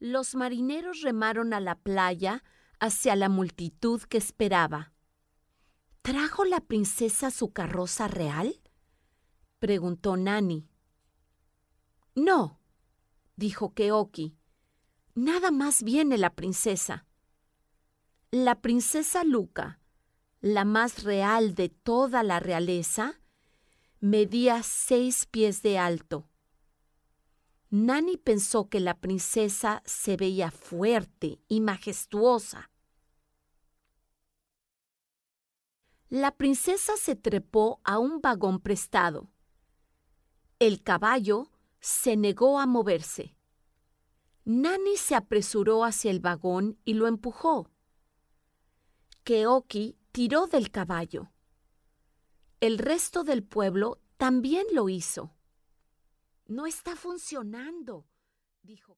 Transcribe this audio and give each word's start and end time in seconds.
Los 0.00 0.34
marineros 0.34 1.02
remaron 1.02 1.52
a 1.52 1.60
la 1.60 1.74
playa 1.74 2.44
hacia 2.78 3.16
la 3.16 3.28
multitud 3.28 4.00
que 4.02 4.18
esperaba. 4.18 4.92
¿Trajo 6.02 6.44
la 6.44 6.60
princesa 6.60 7.30
su 7.30 7.52
carroza 7.52 8.06
real? 8.06 8.60
preguntó 9.58 10.16
Nani. 10.16 10.68
No, 12.14 12.60
dijo 13.36 13.74
Keoki. 13.74 14.36
Nada 15.14 15.50
más 15.50 15.82
viene 15.82 16.16
la 16.16 16.34
princesa. 16.34 17.06
La 18.30 18.60
princesa 18.60 19.24
Luca, 19.24 19.80
la 20.40 20.64
más 20.64 21.02
real 21.02 21.54
de 21.54 21.70
toda 21.70 22.22
la 22.22 22.38
realeza, 22.38 23.20
medía 24.00 24.62
seis 24.62 25.26
pies 25.26 25.62
de 25.62 25.78
alto. 25.78 26.28
Nani 27.70 28.16
pensó 28.16 28.68
que 28.68 28.80
la 28.80 28.98
princesa 28.98 29.82
se 29.84 30.16
veía 30.16 30.50
fuerte 30.50 31.40
y 31.48 31.60
majestuosa. 31.60 32.70
La 36.08 36.34
princesa 36.34 36.96
se 36.96 37.14
trepó 37.14 37.80
a 37.84 37.98
un 37.98 38.22
vagón 38.22 38.60
prestado. 38.60 39.30
El 40.58 40.82
caballo 40.82 41.50
se 41.80 42.16
negó 42.16 42.58
a 42.58 42.66
moverse. 42.66 43.36
Nani 44.46 44.96
se 44.96 45.14
apresuró 45.14 45.84
hacia 45.84 46.10
el 46.10 46.20
vagón 46.20 46.78
y 46.86 46.94
lo 46.94 47.06
empujó. 47.06 47.70
Keoki 49.24 49.98
tiró 50.10 50.46
del 50.46 50.70
caballo. 50.70 51.30
El 52.60 52.78
resto 52.78 53.24
del 53.24 53.44
pueblo 53.44 54.00
también 54.16 54.66
lo 54.72 54.88
hizo. 54.88 55.37
No 56.48 56.66
está 56.66 56.96
funcionando, 56.96 58.08
dijo. 58.62 58.96